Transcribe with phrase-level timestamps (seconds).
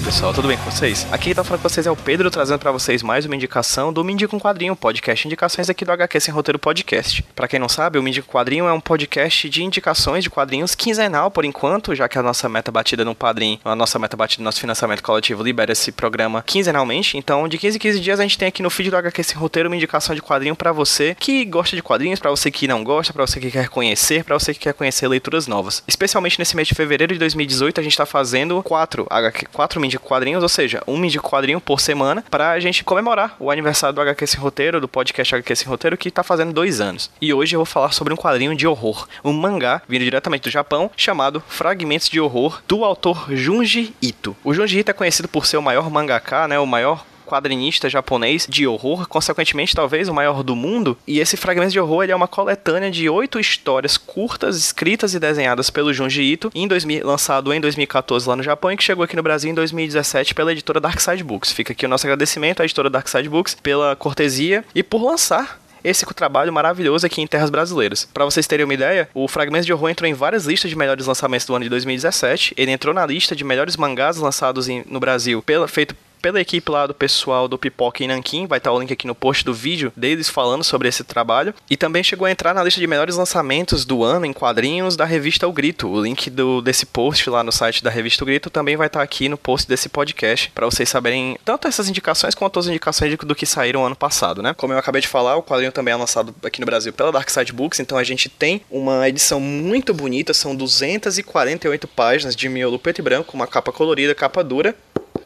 [0.00, 1.06] Oi pessoal, tudo bem com vocês?
[1.12, 3.92] Aqui quem tá falando com vocês é o Pedro, trazendo pra vocês mais uma indicação
[3.92, 7.22] do Me Indica um Quadrinho, podcast indicações aqui do HQ Sem Roteiro Podcast.
[7.36, 10.74] Pra quem não sabe, o Me Indica Quadrinho é um podcast de indicações de quadrinhos
[10.74, 14.40] quinzenal por enquanto, já que a nossa meta batida no Padrim, a nossa meta batida
[14.40, 17.18] no nosso financiamento coletivo libera esse programa quinzenalmente.
[17.18, 19.36] Então, de 15 em 15 dias a gente tem aqui no feed do HQ Sem
[19.36, 22.82] Roteiro uma indicação de quadrinho pra você que gosta de quadrinhos, pra você que não
[22.82, 25.82] gosta, pra você que quer conhecer, pra você que quer conhecer leituras novas.
[25.86, 30.04] Especialmente nesse mês de fevereiro de 2018, a gente tá fazendo quatro HQ, quatro Indica
[30.04, 34.26] Quadrinhos, ou seja, um Indica Quadrinho por semana, pra gente comemorar o aniversário do HQ
[34.26, 37.10] Sem Roteiro, do podcast HQ Sem Roteiro, que tá fazendo dois anos.
[37.20, 40.50] E hoje eu vou falar sobre um quadrinho de horror, um mangá vindo diretamente do
[40.50, 44.36] Japão, chamado Fragmentos de Horror, do autor Junji Ito.
[44.44, 48.44] O Junji Ito é conhecido por ser o maior mangaka, né, o maior quadrinista japonês
[48.48, 50.98] de horror, consequentemente talvez o maior do mundo.
[51.06, 55.70] E esse Fragmento de Horror é uma coletânea de oito histórias curtas, escritas e desenhadas
[55.70, 59.14] pelo Junji Ito, em 2000, lançado em 2014 lá no Japão e que chegou aqui
[59.14, 61.52] no Brasil em 2017 pela editora Dark Side Books.
[61.52, 65.60] Fica aqui o nosso agradecimento à editora Dark Side Books pela cortesia e por lançar
[65.84, 68.08] esse trabalho maravilhoso aqui em terras brasileiras.
[68.12, 71.06] Para vocês terem uma ideia, o Fragmentos de Horror entrou em várias listas de melhores
[71.06, 72.54] lançamentos do ano de 2017.
[72.56, 76.70] Ele entrou na lista de melhores mangás lançados em, no Brasil, pela, feito pela equipe
[76.70, 79.54] lá do pessoal do Pipoca em Nanquim, vai estar o link aqui no post do
[79.54, 81.54] vídeo deles falando sobre esse trabalho.
[81.68, 85.04] E também chegou a entrar na lista de melhores lançamentos do ano em quadrinhos da
[85.04, 85.88] revista O Grito.
[85.88, 89.02] O link do, desse post lá no site da revista O Grito também vai estar
[89.02, 93.34] aqui no post desse podcast, para vocês saberem tanto essas indicações quanto as indicações do
[93.34, 94.54] que saíram ano passado, né?
[94.54, 97.28] Como eu acabei de falar, o quadrinho também é lançado aqui no Brasil pela Dark
[97.28, 102.78] Side Books, então a gente tem uma edição muito bonita, são 248 páginas de miolo
[102.78, 104.76] preto e branco, uma capa colorida, capa dura,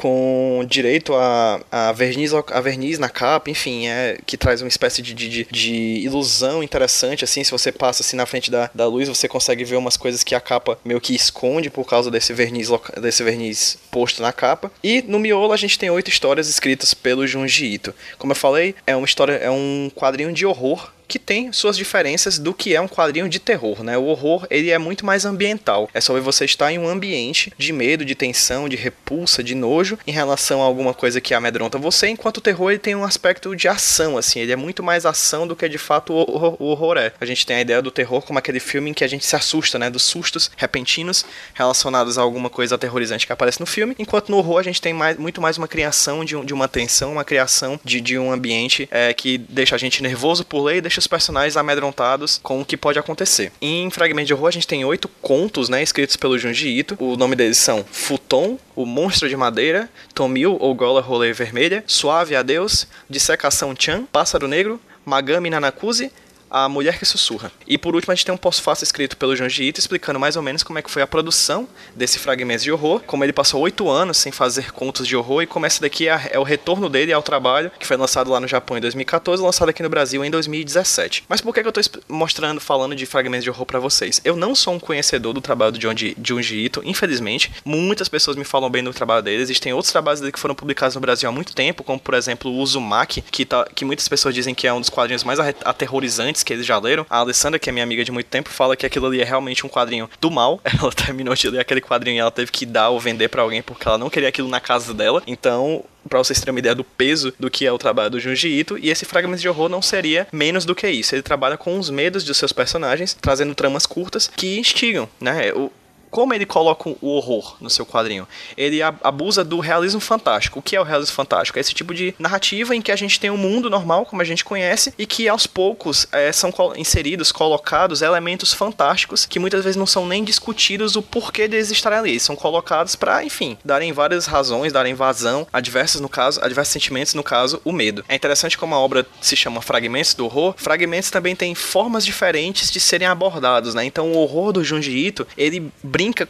[0.00, 5.02] com direito a, a, verniz, a verniz na capa, enfim, é que traz uma espécie
[5.02, 9.10] de, de, de ilusão interessante, assim, se você passa assim na frente da, da luz,
[9.10, 12.70] você consegue ver umas coisas que a capa meio que esconde por causa desse verniz,
[12.98, 14.72] desse verniz posto na capa.
[14.82, 17.94] E no miolo a gente tem oito histórias escritas pelo Junji Ito.
[18.16, 22.38] Como eu falei, é uma história, é um quadrinho de horror que tem suas diferenças
[22.38, 23.98] do que é um quadrinho de terror, né?
[23.98, 25.90] O horror, ele é muito mais ambiental.
[25.92, 29.98] É sobre você estar em um ambiente de medo, de tensão, de repulsa, de nojo
[30.06, 33.56] em relação a alguma coisa que amedronta você, enquanto o terror ele tem um aspecto
[33.56, 36.66] de ação, assim, ele é muito mais ação do que de fato o horror, o
[36.66, 37.12] horror é.
[37.20, 39.34] A gente tem a ideia do terror como aquele filme em que a gente se
[39.34, 39.90] assusta, né?
[39.90, 44.58] Dos sustos repentinos relacionados a alguma coisa aterrorizante que aparece no filme, enquanto no horror
[44.58, 48.00] a gente tem mais, muito mais uma criação de, de uma tensão, uma criação de,
[48.00, 51.56] de um ambiente é, que deixa a gente nervoso por lei e deixa os personagens
[51.56, 53.50] amedrontados com o que pode acontecer.
[53.60, 56.96] Em Fragmento de Horror a gente tem oito contos, né, escritos pelo Junji Ito.
[57.00, 62.36] O nome deles são Futon, o Monstro de Madeira, Tomil ou Gola Rolê Vermelha, Suave
[62.36, 66.12] Adeus, Dissecação Chan, Pássaro Negro, Magami Nanakuzi
[66.50, 67.52] a Mulher que Sussurra.
[67.66, 70.42] E por último, a gente tem um pós-fácil escrito pelo Junji Ito explicando mais ou
[70.42, 73.88] menos como é que foi a produção desse Fragmentos de Horror, como ele passou oito
[73.88, 77.12] anos sem fazer contos de horror e como esse daqui é, é o retorno dele
[77.12, 80.24] ao trabalho, que foi lançado lá no Japão em 2014 e lançado aqui no Brasil
[80.24, 81.24] em 2017.
[81.28, 84.20] Mas por que, que eu tô mostrando, falando de Fragmentos de Horror para vocês?
[84.24, 87.52] Eu não sou um conhecedor do trabalho do Junji, Junji Ito, infelizmente.
[87.64, 89.42] Muitas pessoas me falam bem do trabalho dele.
[89.42, 92.50] Existem outros trabalhos dele que foram publicados no Brasil há muito tempo, como por exemplo
[92.50, 96.39] o Uzumaki, que, tá, que muitas pessoas dizem que é um dos quadrinhos mais aterrorizantes
[96.42, 97.06] que eles já leram.
[97.08, 99.64] A Alessandra, que é minha amiga de muito tempo, fala que aquilo ali é realmente
[99.64, 100.60] um quadrinho do mal.
[100.80, 103.60] Ela terminou de ler aquele quadrinho e ela teve que dar ou vender para alguém
[103.60, 105.22] porque ela não queria aquilo na casa dela.
[105.26, 108.48] Então, para vocês terem uma ideia do peso do que é o trabalho do Junji
[108.48, 111.14] Ito, e esse Fragmento de Horror não seria menos do que isso.
[111.14, 115.52] Ele trabalha com os medos dos seus personagens, trazendo tramas curtas que instigam, né?
[115.52, 115.70] O,
[116.10, 118.26] como ele coloca o horror no seu quadrinho?
[118.56, 120.58] Ele abusa do realismo fantástico.
[120.58, 121.58] O que é o realismo fantástico?
[121.58, 124.24] É esse tipo de narrativa em que a gente tem um mundo normal, como a
[124.24, 129.76] gente conhece, e que aos poucos é, são inseridos, colocados elementos fantásticos que muitas vezes
[129.76, 132.20] não são nem discutidos o porquê deles estarem ali.
[132.20, 136.72] São colocados para, enfim, darem várias razões, darem vazão a diversos, no caso, a diversos
[136.72, 138.04] sentimentos, no caso, o medo.
[138.08, 140.54] É interessante como a obra se chama Fragmentos do Horror.
[140.56, 143.84] Fragmentos também tem formas diferentes de serem abordados, né?
[143.84, 145.70] Então o horror do Junji Ito, ele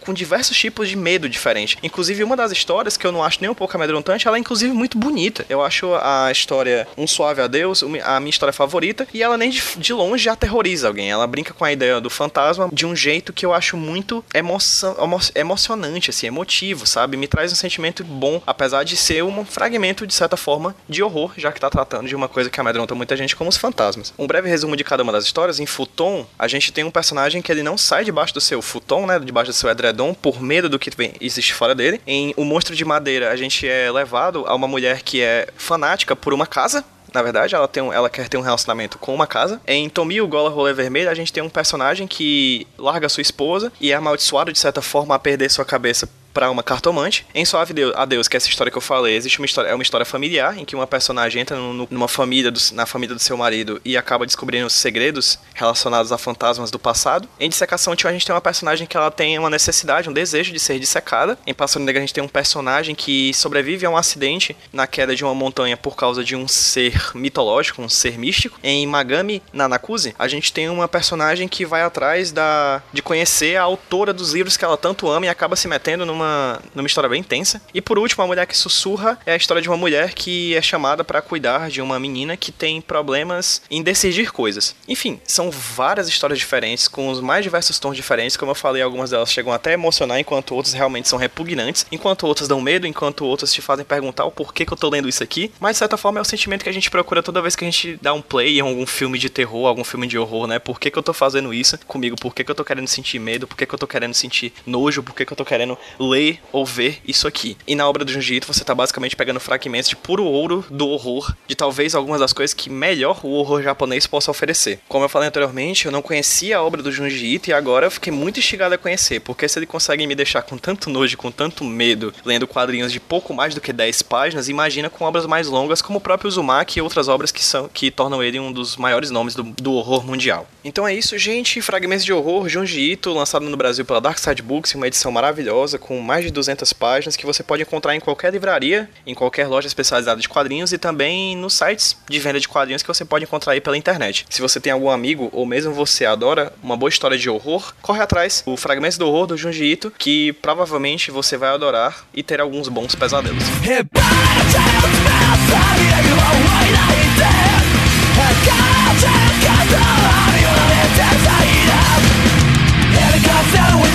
[0.00, 1.78] com diversos tipos de medo diferente.
[1.82, 4.72] Inclusive, uma das histórias que eu não acho nem um pouco amedrontante, ela é inclusive
[4.72, 5.46] muito bonita.
[5.48, 9.92] Eu acho a história Um Suave Adeus a minha história favorita e ela nem de,
[9.92, 11.10] longe aterroriza alguém.
[11.10, 14.96] Ela brinca com a ideia do fantasma de um jeito que eu acho muito emoção,
[15.00, 17.16] emo, emocionante, assim, emotivo, sabe?
[17.16, 21.32] Me traz um sentimento bom, apesar de ser um fragmento, de certa forma, de horror,
[21.36, 24.12] já que tá tratando de uma coisa que amedronta muita gente como os fantasmas.
[24.18, 25.60] Um breve resumo de cada uma das histórias.
[25.60, 29.06] Em Futon, a gente tem um personagem que ele não sai debaixo do seu futon,
[29.06, 29.18] né?
[29.18, 32.00] Debaixo seu edredom, por medo do que vem, existe fora dele.
[32.06, 36.16] Em O Monstro de Madeira, a gente é levado a uma mulher que é fanática
[36.16, 39.26] por uma casa, na verdade, ela, tem um, ela quer ter um relacionamento com uma
[39.26, 39.60] casa.
[39.66, 43.90] Em Tomio Gola Rolê Vermelho, a gente tem um personagem que larga sua esposa e
[43.90, 47.26] é amaldiçoado, de certa forma, a perder sua cabeça para uma cartomante.
[47.34, 49.74] Em Suave a Deus, que é essa história que eu falei, existe uma história, é
[49.74, 53.20] uma história familiar em que uma personagem entra no, numa família do, na família do
[53.20, 57.28] seu marido e acaba descobrindo os segredos relacionados a fantasmas do passado.
[57.38, 60.52] Em Dissecação Tio, a gente tem uma personagem que ela tem uma necessidade, um desejo
[60.52, 61.38] de ser dissecada.
[61.46, 65.14] Em Pássaro Negro a gente tem um personagem que sobrevive a um acidente na queda
[65.14, 68.58] de uma montanha por causa de um ser mitológico, um ser místico.
[68.62, 73.62] Em Magami Nanakuzi, a gente tem uma personagem que vai atrás da de conhecer a
[73.62, 77.08] autora dos livros que ela tanto ama e acaba se metendo numa numa, numa história
[77.08, 77.60] bem tensa.
[77.72, 80.62] E por último, a mulher que sussurra é a história de uma mulher que é
[80.62, 84.74] chamada para cuidar de uma menina que tem problemas em decidir coisas.
[84.86, 88.36] Enfim, são várias histórias diferentes, com os mais diversos tons diferentes.
[88.36, 92.26] Como eu falei, algumas delas chegam até a emocionar, enquanto outras realmente são repugnantes, enquanto
[92.26, 95.22] outras dão medo, enquanto outras te fazem perguntar o porquê que eu tô lendo isso
[95.22, 95.50] aqui.
[95.58, 97.70] Mas de certa forma é o sentimento que a gente procura toda vez que a
[97.70, 100.58] gente dá um play em algum filme de terror, algum filme de horror, né?
[100.58, 102.16] Por que, que eu tô fazendo isso comigo?
[102.16, 103.46] Por que, que eu tô querendo sentir medo?
[103.46, 105.02] Por que, que eu tô querendo sentir nojo?
[105.02, 105.78] Por que, que eu tô querendo
[106.10, 107.56] ler ou ver isso aqui.
[107.66, 110.88] E na obra do Junji Ito, você tá basicamente pegando fragmentos de puro ouro do
[110.88, 114.80] horror, de talvez algumas das coisas que melhor o horror japonês possa oferecer.
[114.88, 117.90] Como eu falei anteriormente, eu não conhecia a obra do Junji Ito e agora eu
[117.90, 121.30] fiquei muito instigado a conhecer, porque se ele consegue me deixar com tanto nojo, com
[121.30, 125.48] tanto medo, lendo quadrinhos de pouco mais do que 10 páginas, imagina com obras mais
[125.48, 128.76] longas como o próprio Uzumaki e outras obras que, são, que tornam ele um dos
[128.76, 130.46] maiores nomes do, do horror mundial.
[130.64, 131.62] Então é isso, gente.
[131.62, 135.78] Fragmentos de Horror, Junji Ito, lançado no Brasil pela Dark Side Books, uma edição maravilhosa,
[135.78, 139.66] com mais de 200 páginas, que você pode encontrar em qualquer livraria, em qualquer loja
[139.66, 143.52] especializada de quadrinhos e também nos sites de venda de quadrinhos que você pode encontrar
[143.52, 144.26] aí pela internet.
[144.28, 148.00] Se você tem algum amigo, ou mesmo você adora uma boa história de horror, corre
[148.00, 148.42] atrás.
[148.46, 152.68] O Fragmentos do Horror, do Junji Ito, que provavelmente você vai adorar e ter alguns
[152.68, 153.44] bons pesadelos.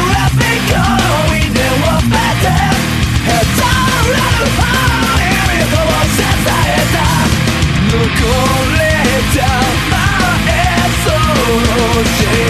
[0.00, 0.19] Ma è
[12.22, 12.49] Yeah.